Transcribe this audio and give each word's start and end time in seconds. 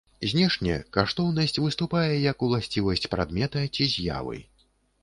Знешне 0.29 0.75
каштоўнасць 0.97 1.61
выступае 1.65 2.11
як 2.31 2.37
уласцівасць 2.49 3.05
прадмета 3.13 3.65
ці 3.75 3.93
з'явы. 3.95 4.37